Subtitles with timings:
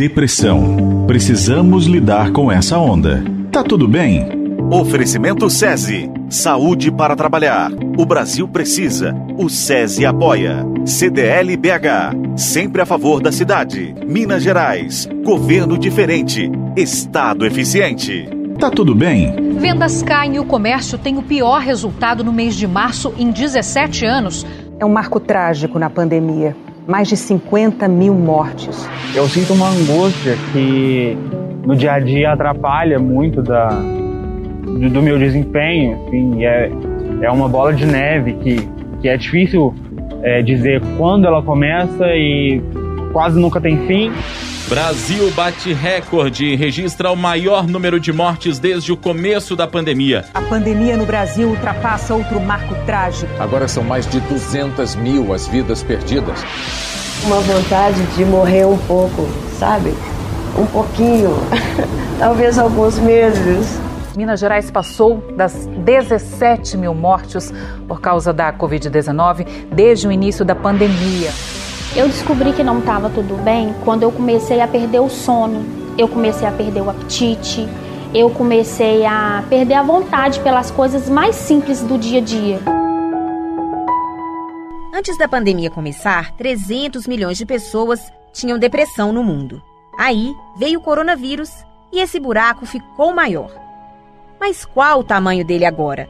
[0.00, 1.04] Depressão.
[1.06, 3.22] Precisamos lidar com essa onda.
[3.52, 4.26] Tá tudo bem?
[4.70, 6.10] Oferecimento SESI.
[6.30, 7.70] Saúde para trabalhar.
[7.98, 9.14] O Brasil precisa.
[9.36, 10.64] O SESI apoia.
[10.86, 12.34] CDL BH.
[12.34, 13.94] Sempre a favor da cidade.
[14.06, 15.06] Minas Gerais.
[15.22, 16.50] Governo diferente.
[16.74, 18.26] Estado eficiente.
[18.58, 19.52] Tá tudo bem?
[19.58, 24.06] Vendas caem e o comércio tem o pior resultado no mês de março em 17
[24.06, 24.46] anos.
[24.78, 26.56] É um marco trágico na pandemia.
[26.86, 28.88] Mais de 50 mil mortes.
[29.14, 31.16] Eu sinto uma angústia que
[31.64, 35.98] no dia a dia atrapalha muito da, do, do meu desempenho.
[36.06, 36.70] Assim, é,
[37.22, 38.68] é uma bola de neve que,
[39.00, 39.74] que é difícil
[40.22, 42.62] é, dizer quando ela começa e
[43.12, 44.10] quase nunca tem fim.
[44.70, 50.26] Brasil bate recorde e registra o maior número de mortes desde o começo da pandemia.
[50.32, 53.32] A pandemia no Brasil ultrapassa outro marco trágico.
[53.42, 56.38] Agora são mais de 200 mil as vidas perdidas.
[57.24, 59.28] Uma vontade de morrer um pouco,
[59.58, 59.92] sabe?
[60.56, 61.30] Um pouquinho,
[62.20, 63.76] talvez alguns meses.
[64.16, 67.52] Minas Gerais passou das 17 mil mortes
[67.88, 71.32] por causa da Covid-19 desde o início da pandemia.
[71.96, 75.64] Eu descobri que não estava tudo bem quando eu comecei a perder o sono,
[75.98, 77.68] eu comecei a perder o apetite,
[78.14, 82.60] eu comecei a perder a vontade pelas coisas mais simples do dia a dia.
[84.94, 88.00] Antes da pandemia começar, 300 milhões de pessoas
[88.32, 89.60] tinham depressão no mundo.
[89.98, 91.50] Aí veio o coronavírus
[91.92, 93.50] e esse buraco ficou maior.
[94.38, 96.08] Mas qual o tamanho dele agora?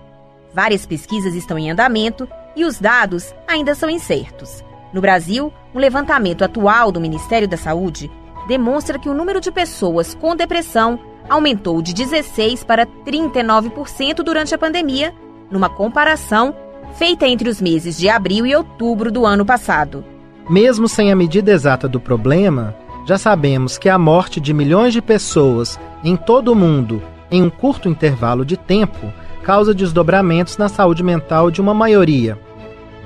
[0.52, 4.62] Várias pesquisas estão em andamento e os dados ainda são incertos.
[4.92, 8.10] No Brasil, um levantamento atual do Ministério da Saúde
[8.48, 14.58] demonstra que o número de pessoas com depressão aumentou de 16% para 39% durante a
[14.58, 15.14] pandemia,
[15.50, 16.54] numa comparação
[16.96, 20.04] feita entre os meses de abril e outubro do ano passado.
[20.48, 22.74] Mesmo sem a medida exata do problema,
[23.06, 27.50] já sabemos que a morte de milhões de pessoas em todo o mundo em um
[27.50, 29.12] curto intervalo de tempo
[29.44, 32.36] causa desdobramentos na saúde mental de uma maioria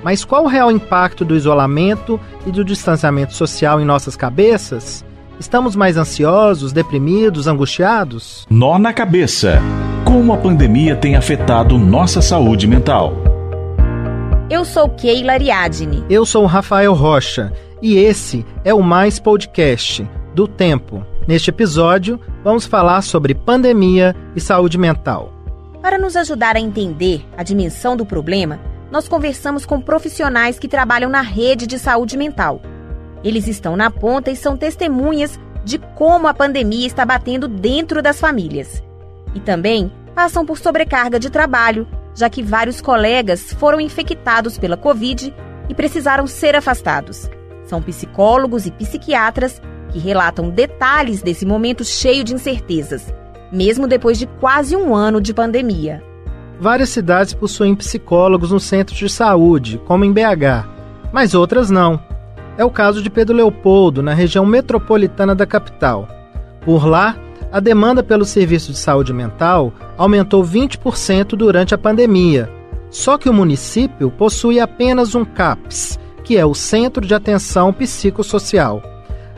[0.05, 5.03] mas qual o real impacto do isolamento e do distanciamento social em nossas cabeças?
[5.39, 8.45] Estamos mais ansiosos, deprimidos, angustiados?
[8.47, 9.59] Nó na cabeça.
[10.05, 13.15] Como a pandemia tem afetado nossa saúde mental?
[14.47, 16.05] Eu sou Keila Ariadne.
[16.07, 17.51] Eu sou Rafael Rocha
[17.81, 21.03] e esse é o Mais Podcast do Tempo.
[21.27, 25.33] Neste episódio, vamos falar sobre pandemia e saúde mental.
[25.81, 28.59] Para nos ajudar a entender a dimensão do problema,
[28.91, 32.61] nós conversamos com profissionais que trabalham na rede de saúde mental.
[33.23, 38.19] Eles estão na ponta e são testemunhas de como a pandemia está batendo dentro das
[38.19, 38.83] famílias.
[39.33, 45.33] E também passam por sobrecarga de trabalho, já que vários colegas foram infectados pela Covid
[45.67, 47.29] e precisaram ser afastados.
[47.65, 49.59] São psicólogos e psiquiatras
[49.89, 53.13] que relatam detalhes desse momento cheio de incertezas,
[53.51, 56.03] mesmo depois de quase um ano de pandemia.
[56.59, 60.65] Várias cidades possuem psicólogos no centro de saúde, como em BH,
[61.11, 61.99] mas outras não.
[62.57, 66.07] É o caso de Pedro Leopoldo, na região metropolitana da capital.
[66.61, 67.17] Por lá,
[67.51, 72.49] a demanda pelo serviço de saúde mental aumentou 20% durante a pandemia.
[72.89, 78.81] Só que o município possui apenas um CAPS, que é o Centro de Atenção Psicossocial.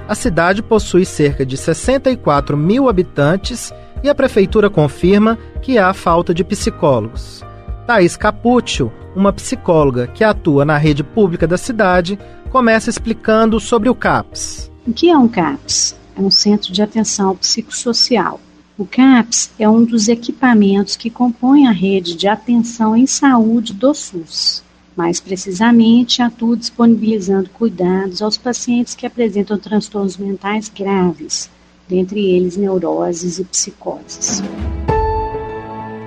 [0.08, 6.34] A cidade possui cerca de 64 mil habitantes e a prefeitura confirma que há falta
[6.34, 7.44] de psicólogos.
[7.86, 12.20] Thais Capuccio, uma psicóloga que atua na rede pública da cidade,
[12.50, 14.72] começa explicando sobre o CAPS.
[14.86, 15.96] O que é um CAPS?
[16.18, 18.40] É um centro de atenção psicossocial.
[18.78, 23.94] O CAPS é um dos equipamentos que compõem a rede de atenção em saúde do
[23.94, 24.64] SUS.
[24.96, 31.50] Mais precisamente, atua disponibilizando cuidados aos pacientes que apresentam transtornos mentais graves,
[31.88, 34.44] dentre eles neuroses e psicoses.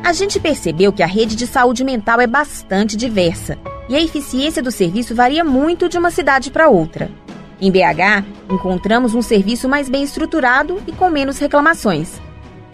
[0.05, 3.57] A gente percebeu que a rede de saúde mental é bastante diversa
[3.89, 7.11] e a eficiência do serviço varia muito de uma cidade para outra.
[7.61, 12.21] Em BH, encontramos um serviço mais bem estruturado e com menos reclamações.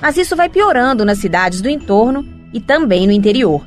[0.00, 3.66] Mas isso vai piorando nas cidades do entorno e também no interior.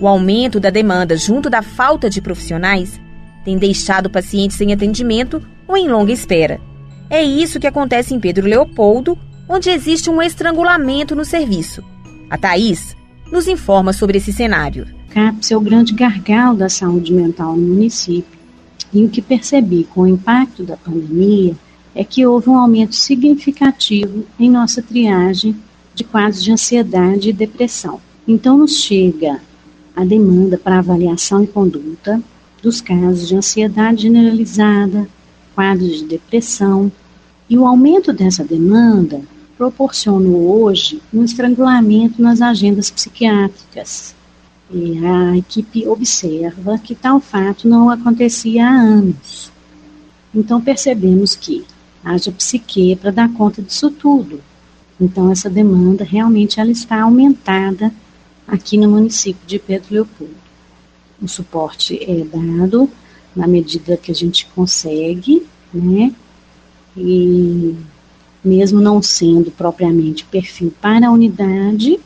[0.00, 3.00] O aumento da demanda junto da falta de profissionais
[3.44, 6.60] tem deixado pacientes sem atendimento ou em longa espera.
[7.10, 9.18] É isso que acontece em Pedro Leopoldo,
[9.48, 11.82] onde existe um estrangulamento no serviço.
[12.28, 12.94] A Thaís
[13.32, 14.86] nos informa sobre esse cenário.
[15.10, 18.38] CAPS é o grande gargalo da saúde mental no município.
[18.92, 21.54] E o que percebi com o impacto da pandemia
[21.94, 25.56] é que houve um aumento significativo em nossa triagem
[25.94, 28.00] de quadros de ansiedade e depressão.
[28.26, 29.40] Então, nos chega
[29.96, 32.22] a demanda para avaliação e conduta
[32.62, 35.08] dos casos de ansiedade generalizada,
[35.58, 36.92] quadros de depressão,
[37.50, 39.22] E o aumento dessa demanda
[39.56, 44.14] proporciona hoje um estrangulamento nas agendas psiquiátricas.
[44.70, 49.50] E a equipe observa que tal fato não acontecia há anos.
[50.32, 51.64] Então percebemos que
[52.04, 54.40] haja psique para dar conta disso tudo.
[55.00, 57.90] Então essa demanda realmente ela está aumentada
[58.46, 60.36] aqui no município de Pedro Leopoldo.
[61.20, 62.88] O suporte é dado
[63.38, 66.12] na medida que a gente consegue, né?
[66.96, 67.76] E
[68.44, 72.00] mesmo não sendo propriamente perfil para a unidade,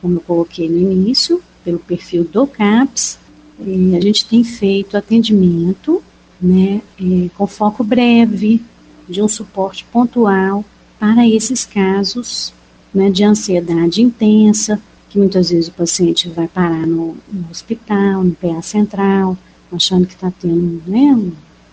[0.00, 3.16] como eu coloquei no início, pelo perfil do CAPS,
[3.60, 6.02] a gente tem feito atendimento
[6.40, 8.60] né, é, com foco breve,
[9.08, 10.64] de um suporte pontual
[10.98, 12.52] para esses casos
[12.92, 18.34] né, de ansiedade intensa, que muitas vezes o paciente vai parar no, no hospital, no
[18.34, 19.38] PA central,
[19.76, 21.32] achando que está tendo, né,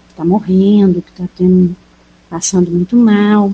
[0.10, 1.76] está morrendo, que está tendo,
[2.30, 3.54] passando muito mal.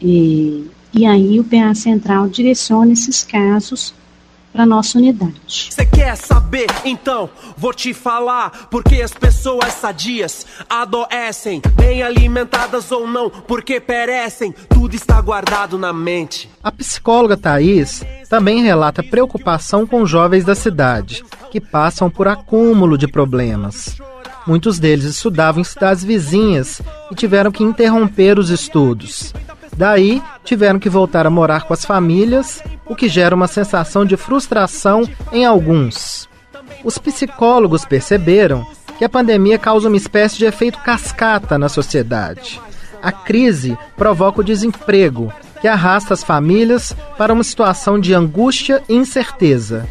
[0.00, 3.94] E, e aí o PA central direciona esses casos
[4.56, 5.68] para nossa unidade.
[5.70, 6.66] Você quer saber?
[6.82, 7.28] Então
[7.58, 14.54] vou te falar porque as pessoas sadias adoecem, bem alimentadas ou não, porque perecem.
[14.70, 16.48] Tudo está guardado na mente.
[16.62, 23.08] A psicóloga Thais também relata preocupação com jovens da cidade que passam por acúmulo de
[23.08, 23.96] problemas.
[24.46, 26.80] Muitos deles estudavam em cidades vizinhas
[27.10, 29.32] e tiveram que interromper os estudos.
[29.76, 34.16] Daí, tiveram que voltar a morar com as famílias, o que gera uma sensação de
[34.16, 35.02] frustração
[35.32, 36.28] em alguns.
[36.84, 38.66] Os psicólogos perceberam
[38.98, 42.60] que a pandemia causa uma espécie de efeito cascata na sociedade.
[43.02, 45.32] A crise provoca o desemprego,
[45.66, 49.84] que arrasta as famílias para uma situação de angústia e incerteza.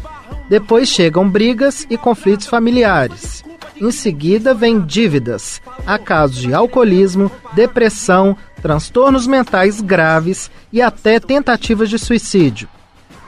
[0.48, 3.44] Depois chegam brigas e conflitos familiares.
[3.78, 5.60] Em seguida, vem dívidas.
[5.86, 12.70] Há casos de alcoolismo, depressão, transtornos mentais graves e até tentativas de suicídio.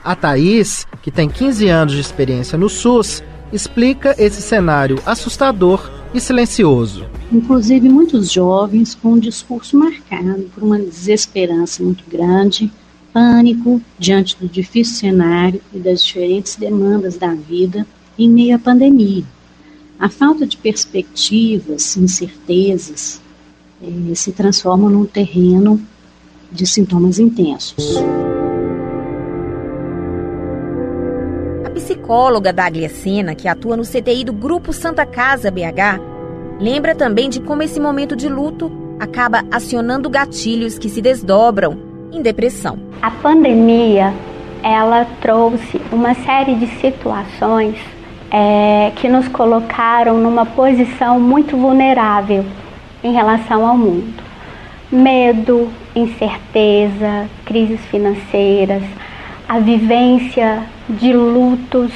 [0.02, 3.22] A Thaís, que tem 15 anos de experiência no SUS,
[3.52, 7.06] explica esse cenário assustador e silencioso.
[7.32, 12.70] Inclusive, muitos jovens com um discurso marcado por uma desesperança muito grande,
[13.12, 17.86] pânico diante do difícil cenário e das diferentes demandas da vida
[18.18, 19.24] em meio à pandemia.
[19.98, 23.20] A falta de perspectivas, incertezas,
[23.82, 25.80] eh, se transformam num terreno
[26.50, 27.96] de sintomas intensos.
[32.08, 36.00] Psicóloga Daglia Sena, que atua no CTI do Grupo Santa Casa BH,
[36.58, 41.76] lembra também de como esse momento de luto acaba acionando gatilhos que se desdobram
[42.10, 42.78] em depressão.
[43.02, 44.14] A pandemia,
[44.62, 47.76] ela trouxe uma série de situações
[48.30, 52.42] é, que nos colocaram numa posição muito vulnerável
[53.04, 54.24] em relação ao mundo.
[54.90, 58.82] Medo, incerteza, crises financeiras,
[59.48, 61.90] a vivência de lutos,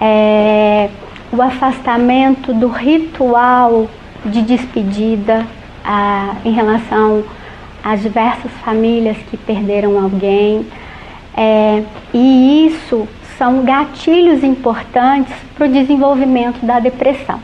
[0.00, 0.88] é,
[1.32, 3.88] o afastamento do ritual
[4.24, 5.44] de despedida
[5.84, 7.24] a, em relação
[7.82, 10.64] às diversas famílias que perderam alguém.
[11.36, 17.40] É, e isso são gatilhos importantes para o desenvolvimento da depressão.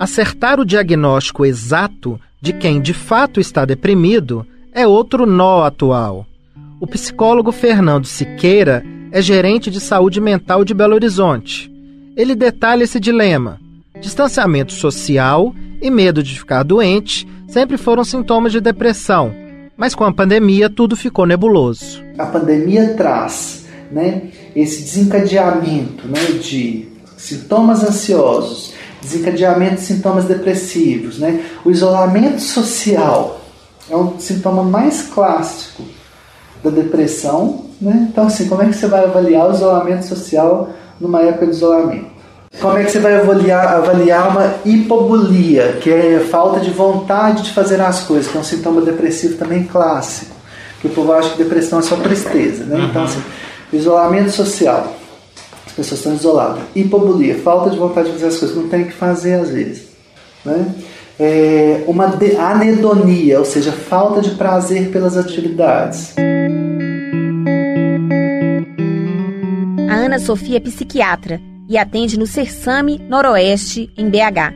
[0.00, 6.26] Acertar o diagnóstico exato de quem de fato está deprimido é outro nó atual.
[6.80, 11.70] O psicólogo Fernando Siqueira é gerente de saúde mental de Belo Horizonte.
[12.16, 13.60] Ele detalha esse dilema.
[14.00, 19.34] Distanciamento social e medo de ficar doente sempre foram sintomas de depressão,
[19.76, 22.02] mas com a pandemia tudo ficou nebuloso.
[22.16, 26.88] A pandemia traz né, esse desencadeamento né, de
[27.18, 31.18] sintomas ansiosos, desencadeamento de sintomas depressivos.
[31.18, 31.44] Né?
[31.64, 33.40] O isolamento social
[33.88, 35.82] é um sintoma mais clássico
[36.62, 37.66] da depressão.
[37.80, 38.08] Né?
[38.10, 42.20] Então, assim, como é que você vai avaliar o isolamento social numa época de isolamento?
[42.60, 47.52] Como é que você vai avaliar, avaliar uma hipobulia, que é falta de vontade de
[47.52, 50.34] fazer as coisas, que é um sintoma depressivo também clássico,
[50.80, 52.88] que o povo acha que depressão é só tristeza, né?
[52.90, 53.22] Então, assim,
[53.72, 54.96] isolamento social,
[55.70, 56.62] as pessoas estão isoladas.
[56.74, 59.88] Hipobulia, falta de vontade de fazer as coisas, não tem o que fazer às vezes,
[60.44, 60.74] né?
[61.18, 62.06] É uma
[62.38, 66.14] anedonia, ou seja, falta de prazer pelas atividades.
[69.88, 74.54] A Ana Sofia é psiquiatra e atende no Cersame Noroeste, em BH.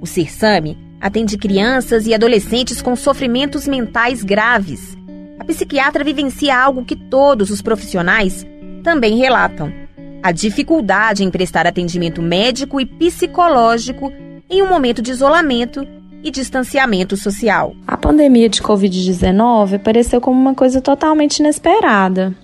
[0.00, 4.96] O Cersame atende crianças e adolescentes com sofrimentos mentais graves.
[5.40, 8.46] A psiquiatra vivencia algo que todos os profissionais
[8.82, 9.83] também relatam:
[10.24, 14.10] a dificuldade em prestar atendimento médico e psicológico
[14.48, 15.86] em um momento de isolamento
[16.22, 17.76] e distanciamento social.
[17.86, 22.34] A pandemia de Covid-19 apareceu como uma coisa totalmente inesperada.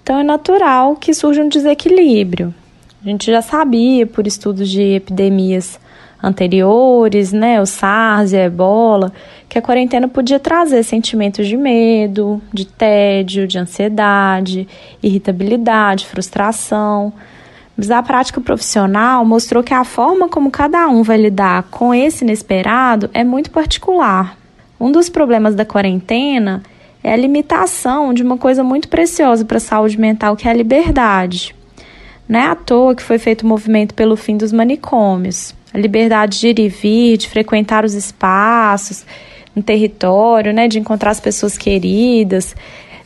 [0.00, 2.54] Então é natural que surja um desequilíbrio.
[3.04, 5.80] A gente já sabia por estudos de epidemias
[6.24, 9.12] anteriores, né, o SARS e a Ebola,
[9.48, 14.66] que a quarentena podia trazer sentimentos de medo, de tédio, de ansiedade,
[15.02, 17.12] irritabilidade, frustração.
[17.76, 22.24] Mas a prática profissional mostrou que a forma como cada um vai lidar com esse
[22.24, 24.36] inesperado é muito particular.
[24.80, 26.62] Um dos problemas da quarentena
[27.02, 30.54] é a limitação de uma coisa muito preciosa para a saúde mental, que é a
[30.54, 31.54] liberdade.
[32.26, 35.54] Não é à toa que foi feito o movimento pelo fim dos manicômios.
[35.74, 39.04] A liberdade de ir e vir, de frequentar os espaços,
[39.54, 42.54] no território, né, de encontrar as pessoas queridas,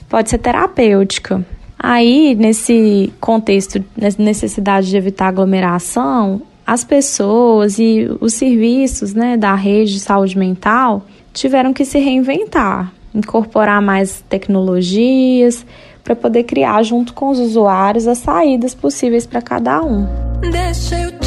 [0.09, 1.45] pode ser terapêutica.
[1.79, 9.55] Aí, nesse contexto, nessa necessidade de evitar aglomeração, as pessoas e os serviços né, da
[9.55, 15.65] rede de saúde mental tiveram que se reinventar, incorporar mais tecnologias
[16.03, 20.07] para poder criar, junto com os usuários, as saídas possíveis para cada um.
[20.41, 21.18] Deixa eu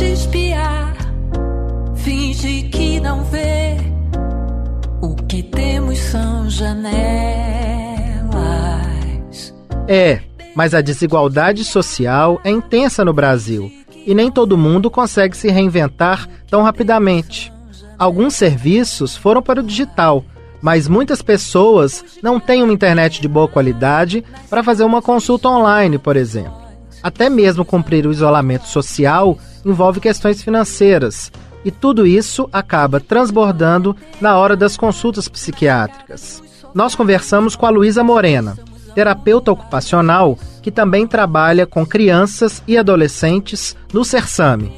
[2.04, 3.78] finge que não vê.
[5.02, 7.02] O que temos são janelas.
[9.88, 10.20] É,
[10.56, 13.72] mas a desigualdade social é intensa no Brasil
[14.06, 17.52] e nem todo mundo consegue se reinventar tão rapidamente.
[17.98, 20.26] Alguns serviços foram para o digital,
[20.62, 25.98] mas muitas pessoas não têm uma internet de boa qualidade para fazer uma consulta online,
[26.00, 26.62] por exemplo.
[27.04, 31.32] Até mesmo cumprir o isolamento social envolve questões financeiras,
[31.64, 36.42] e tudo isso acaba transbordando na hora das consultas psiquiátricas.
[36.74, 38.58] Nós conversamos com a Luísa Morena,
[38.96, 44.72] terapeuta ocupacional que também trabalha com crianças e adolescentes no Cersame.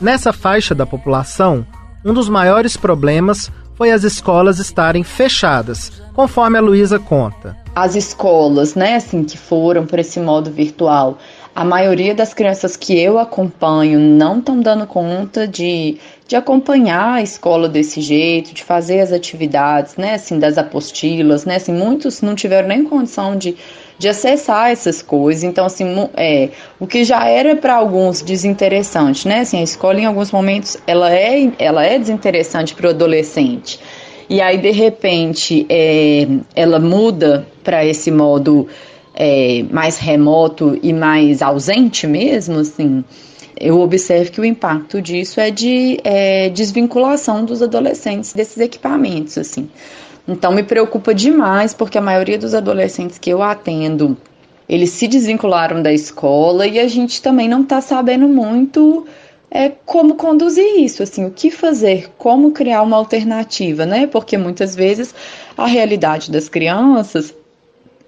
[0.00, 1.64] Nessa faixa da população,
[2.04, 7.56] um dos maiores problemas foi as escolas estarem fechadas, conforme a Luísa conta.
[7.74, 11.18] As escolas, né, assim, que foram para esse modo virtual,
[11.54, 17.22] a maioria das crianças que eu acompanho não estão dando conta de, de acompanhar a
[17.22, 22.34] escola desse jeito, de fazer as atividades, né, assim, das apostilas, né, assim, muitos não
[22.34, 23.56] tiveram nem condição de,
[23.98, 25.42] de acessar essas coisas.
[25.42, 30.06] Então, assim, é, o que já era para alguns desinteressante, né, assim, a escola em
[30.06, 33.80] alguns momentos ela é, ela é desinteressante para o adolescente.
[34.28, 38.68] E aí, de repente, é, ela muda para esse modo
[39.14, 43.04] é, mais remoto e mais ausente mesmo, assim,
[43.60, 49.68] eu observo que o impacto disso é de é, desvinculação dos adolescentes desses equipamentos, assim.
[50.26, 54.16] Então me preocupa demais porque a maioria dos adolescentes que eu atendo,
[54.68, 59.06] eles se desvincularam da escola e a gente também não está sabendo muito
[59.50, 64.06] é como conduzir isso, assim, o que fazer, como criar uma alternativa, né?
[64.06, 65.12] Porque muitas vezes
[65.56, 67.34] a realidade das crianças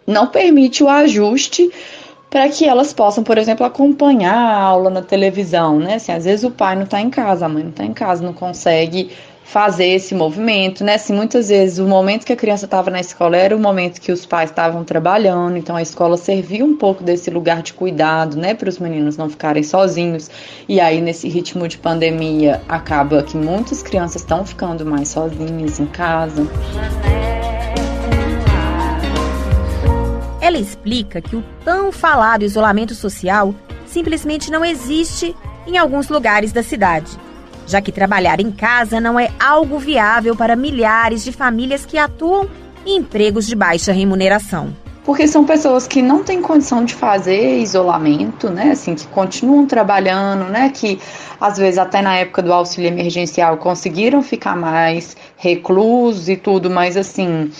[0.06, 1.71] não permite o ajuste
[2.32, 5.97] para que elas possam, por exemplo, acompanhar a aula na televisão, né?
[5.97, 8.25] Assim, às vezes o pai não está em casa, a mãe não está em casa,
[8.25, 9.11] não consegue
[9.44, 10.94] fazer esse movimento, né?
[10.94, 14.11] Assim, muitas vezes o momento que a criança estava na escola era o momento que
[14.11, 18.54] os pais estavam trabalhando, então a escola servia um pouco desse lugar de cuidado, né,
[18.54, 20.30] para os meninos não ficarem sozinhos.
[20.66, 25.87] E aí nesse ritmo de pandemia acaba que muitas crianças estão ficando mais sozinhas em
[25.87, 26.49] casa.
[30.42, 33.54] Ela explica que o tão falado isolamento social
[33.87, 35.37] simplesmente não existe
[35.68, 37.16] em alguns lugares da cidade,
[37.64, 42.49] já que trabalhar em casa não é algo viável para milhares de famílias que atuam
[42.84, 44.75] em empregos de baixa remuneração.
[45.04, 48.72] Porque são pessoas que não têm condição de fazer isolamento, né?
[48.72, 50.70] Assim, que continuam trabalhando, né?
[50.70, 50.99] Que
[51.40, 56.96] às vezes até na época do auxílio emergencial conseguiram ficar mais reclusos e tudo, mas
[56.96, 57.50] assim,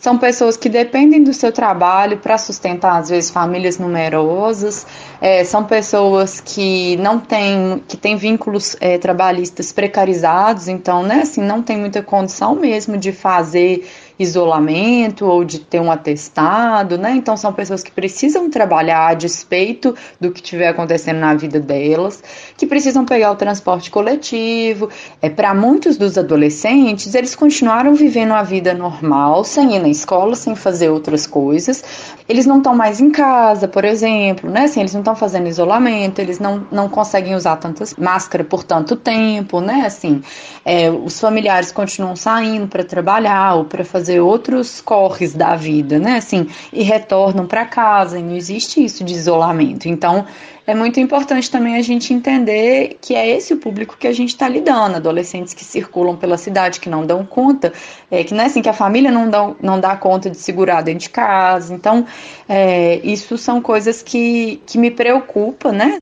[0.00, 4.86] são pessoas que dependem do seu trabalho para sustentar, às vezes, famílias numerosas.
[5.20, 11.42] É, são pessoas que não têm, que têm vínculos é, trabalhistas precarizados, então, né, assim,
[11.42, 13.86] não tem muita condição mesmo de fazer
[14.20, 17.12] isolamento ou de ter um atestado, né?
[17.12, 22.22] Então são pessoas que precisam trabalhar a despeito do que estiver acontecendo na vida delas,
[22.56, 24.90] que precisam pegar o transporte coletivo.
[25.22, 30.36] É para muitos dos adolescentes, eles continuaram vivendo a vida normal, sem ir na escola,
[30.36, 31.82] sem fazer outras coisas.
[32.28, 34.64] Eles não estão mais em casa, por exemplo, né?
[34.64, 38.96] Assim, eles não estão fazendo isolamento, eles não, não conseguem usar tantas máscaras por tanto
[38.96, 39.84] tempo, né?
[39.86, 40.22] Assim,
[40.64, 45.98] é, os familiares continuam saindo para trabalhar ou para fazer fazer outros corres da vida,
[45.98, 46.16] né?
[46.16, 49.88] Assim, e retornam para casa, e não existe isso de isolamento.
[49.88, 50.26] Então,
[50.66, 54.30] é muito importante também a gente entender que é esse o público que a gente
[54.30, 57.72] está lidando, adolescentes que circulam pela cidade, que não dão conta,
[58.10, 60.82] é, que não é assim que a família não dá, não dá conta de segurar
[60.82, 61.72] dentro de casa.
[61.72, 62.04] Então,
[62.48, 65.98] é, isso são coisas que, que me preocupam, né?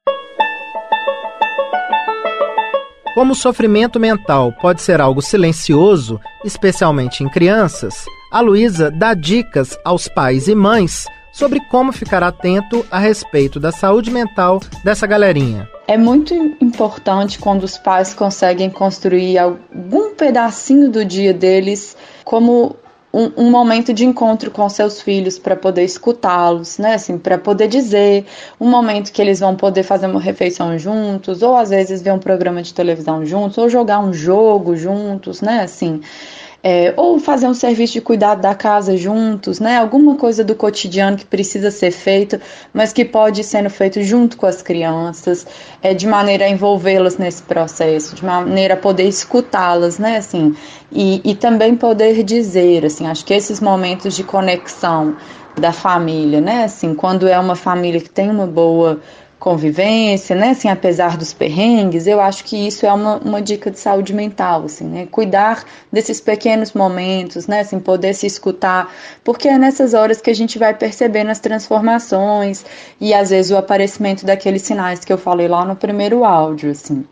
[3.15, 9.79] Como o sofrimento mental pode ser algo silencioso, especialmente em crianças, a Luísa dá dicas
[9.85, 15.69] aos pais e mães sobre como ficar atento a respeito da saúde mental dessa galerinha.
[15.87, 22.77] É muito importante quando os pais conseguem construir algum pedacinho do dia deles como
[23.13, 26.95] um, um, momento de encontro com seus filhos para poder escutá-los, né?
[26.95, 28.27] Assim, para poder dizer,
[28.61, 32.19] um momento que eles vão poder fazer uma refeição juntos, ou às vezes ver um
[32.19, 35.63] programa de televisão juntos, ou jogar um jogo juntos, né?
[35.63, 36.01] Assim,
[36.63, 39.79] é, ou fazer um serviço de cuidado da casa juntos, né?
[39.79, 42.41] Alguma coisa do cotidiano que precisa ser feito,
[42.73, 45.47] mas que pode ir sendo feito junto com as crianças,
[45.83, 50.17] é, de maneira a envolvê-las nesse processo, de maneira a poder escutá-las, né?
[50.17, 50.55] Assim,
[50.91, 55.17] e, e também poder dizer, assim, acho que esses momentos de conexão
[55.57, 56.65] da família, né?
[56.65, 59.01] Assim, quando é uma família que tem uma boa
[59.39, 63.79] convivência, né, assim, apesar dos perrengues, eu acho que isso é uma, uma dica de
[63.79, 68.93] saúde mental, assim, né, cuidar desses pequenos momentos, né, assim, poder se escutar,
[69.23, 72.65] porque é nessas horas que a gente vai percebendo as transformações
[73.01, 77.05] e às vezes o aparecimento daqueles sinais que eu falei lá no primeiro áudio, assim.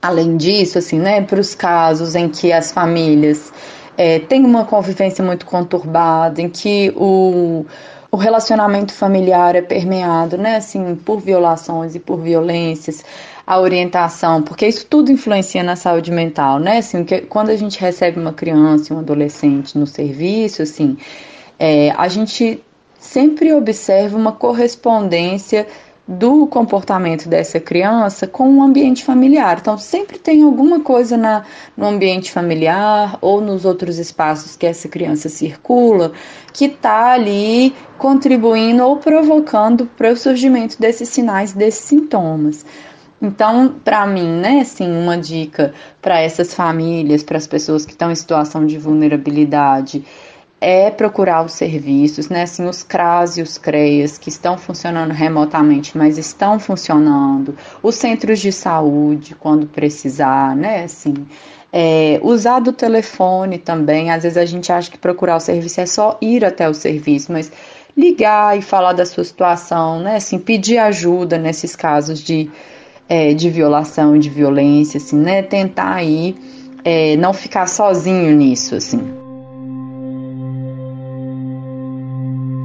[0.00, 3.52] Além disso, assim, né, para os casos em que as famílias
[3.96, 7.64] é, têm uma convivência muito conturbada, em que o
[8.12, 13.02] o relacionamento familiar é permeado, né, assim, por violações e por violências,
[13.46, 17.80] a orientação, porque isso tudo influencia na saúde mental, né, assim, que, quando a gente
[17.80, 20.98] recebe uma criança, um adolescente no serviço, assim,
[21.58, 22.62] é, a gente
[22.98, 25.66] sempre observa uma correspondência
[26.18, 29.58] do comportamento dessa criança com o ambiente familiar.
[29.60, 31.44] Então, sempre tem alguma coisa na,
[31.76, 36.12] no ambiente familiar ou nos outros espaços que essa criança circula
[36.52, 42.64] que está ali contribuindo ou provocando para o surgimento desses sinais, desses sintomas.
[43.20, 48.10] Então, para mim, né, assim, uma dica para essas famílias, para as pessoas que estão
[48.10, 50.04] em situação de vulnerabilidade,
[50.62, 52.42] é procurar os serviços, né?
[52.42, 58.38] Assim, os CRAS e os CREAS que estão funcionando remotamente, mas estão funcionando, os centros
[58.38, 60.84] de saúde quando precisar, né?
[60.84, 61.26] Assim,
[61.72, 64.12] é, usar do telefone também.
[64.12, 67.32] Às vezes a gente acha que procurar o serviço é só ir até o serviço,
[67.32, 67.50] mas
[67.96, 70.14] ligar e falar da sua situação, né?
[70.16, 72.48] Assim, pedir ajuda nesses casos de,
[73.08, 75.42] é, de violação, de violência, assim, né?
[75.42, 76.36] Tentar aí
[76.84, 79.21] é, não ficar sozinho nisso, assim.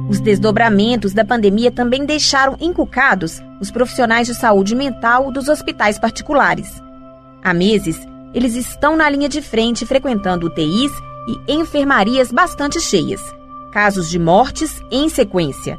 [0.08, 6.82] Os desdobramentos da pandemia também deixaram encucados os profissionais de saúde mental dos hospitais particulares.
[7.44, 8.00] Há meses,
[8.32, 10.92] eles estão na linha de frente frequentando UTIs
[11.28, 13.20] e enfermarias bastante cheias.
[13.72, 15.78] Casos de mortes em sequência.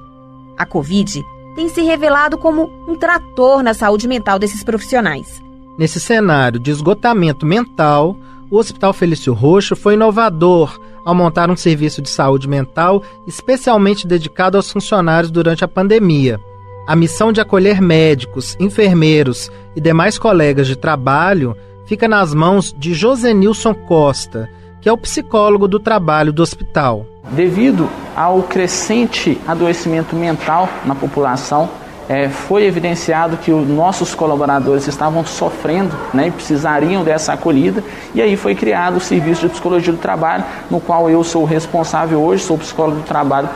[0.58, 1.24] A Covid
[1.56, 5.42] tem se revelado como um trator na saúde mental desses profissionais.
[5.78, 8.16] Nesse cenário de esgotamento mental,
[8.52, 14.58] o Hospital Felício Roxo foi inovador ao montar um serviço de saúde mental especialmente dedicado
[14.58, 16.40] aos funcionários durante a pandemia.
[16.88, 22.94] A missão de acolher médicos, enfermeiros e demais colegas de trabalho fica nas mãos de
[22.94, 24.50] Josenilson Costa,
[24.82, 27.06] que é o psicólogo do trabalho do hospital.
[27.32, 31.70] Devido ao crescente adoecimento mental na população,
[32.10, 37.84] é, foi evidenciado que os nossos colaboradores estavam sofrendo né, e precisariam dessa acolhida,
[38.16, 42.20] e aí foi criado o Serviço de Psicologia do Trabalho, no qual eu sou responsável
[42.20, 43.48] hoje, sou psicólogo do trabalho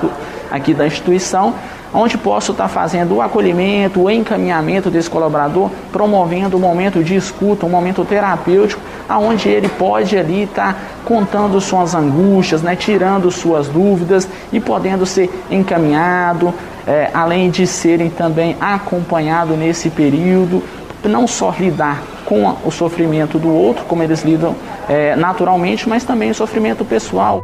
[0.51, 1.55] aqui da instituição,
[1.91, 7.65] onde posso estar fazendo o acolhimento, o encaminhamento desse colaborador, promovendo um momento de escuta,
[7.65, 14.27] um momento terapêutico, aonde ele pode ali estar contando suas angústias, né, tirando suas dúvidas
[14.51, 16.53] e podendo ser encaminhado,
[16.87, 20.63] é, além de serem também acompanhados nesse período,
[21.03, 24.55] não só lidar com o sofrimento do outro, como eles lidam
[24.87, 27.41] é, naturalmente, mas também o sofrimento pessoal.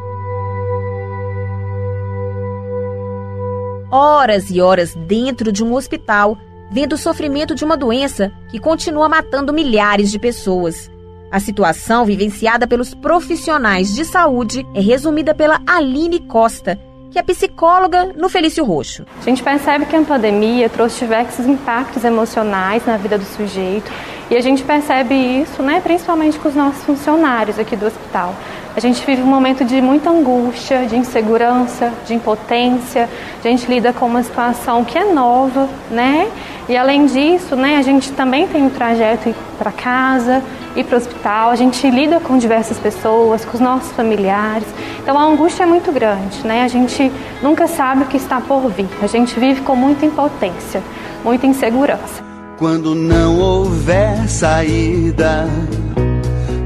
[3.91, 6.37] Horas e horas dentro de um hospital,
[6.71, 10.89] vendo o sofrimento de uma doença que continua matando milhares de pessoas.
[11.31, 16.79] A situação vivenciada pelos profissionais de saúde é resumida pela Aline Costa,
[17.11, 19.05] que é psicóloga no Felício Roxo.
[19.19, 23.91] A gente percebe que a pandemia trouxe diversos impactos emocionais na vida do sujeito
[24.29, 28.35] e a gente percebe isso, né, principalmente com os nossos funcionários aqui do hospital.
[28.75, 33.09] A gente vive um momento de muita angústia, de insegurança, de impotência.
[33.43, 36.31] A gente lida com uma situação que é nova, né?
[36.69, 40.43] E além disso, né, a gente também tem um trajeto para casa,
[40.75, 41.49] ir para o hospital.
[41.49, 44.67] A gente lida com diversas pessoas, com os nossos familiares.
[45.01, 46.63] Então a angústia é muito grande, né?
[46.63, 48.87] A gente nunca sabe o que está por vir.
[49.01, 50.81] A gente vive com muita impotência,
[51.23, 52.23] muita insegurança.
[52.57, 55.47] Quando não houver saída,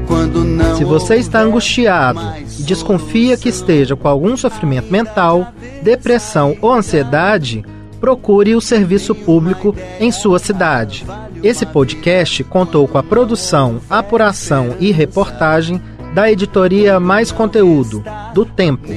[0.06, 2.20] quando não Se você está angustiado
[2.58, 7.64] e desconfia que esteja com algum sofrimento mental, depressão ou ansiedade,
[8.04, 11.06] procure o serviço público em sua cidade.
[11.42, 15.80] Esse podcast contou com a produção, apuração e reportagem
[16.12, 18.88] da editoria Mais Conteúdo, do Tempo.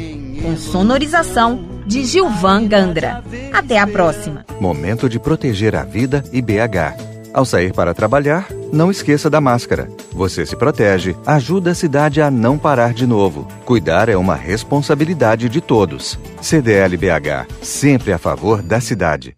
[0.43, 3.23] Com sonorização de Gilvan Gandra.
[3.53, 4.45] Até a próxima.
[4.59, 7.16] Momento de proteger a vida e BH.
[7.37, 9.87] Ao sair para trabalhar, não esqueça da máscara.
[10.11, 13.47] Você se protege, ajuda a cidade a não parar de novo.
[13.63, 16.17] Cuidar é uma responsabilidade de todos.
[16.41, 19.36] CDL BH, sempre a favor da cidade.